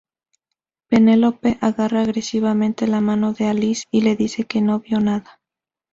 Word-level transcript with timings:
Penelope 0.87 1.59
agarra 1.61 2.01
agresivamente 2.01 2.87
la 2.87 3.01
mano 3.01 3.33
de 3.33 3.45
Alice 3.45 3.83
y 3.91 4.01
le 4.01 4.15
dice 4.15 4.45
que 4.45 4.59
no 4.59 4.79
vio 4.79 4.99
nada. 4.99 5.39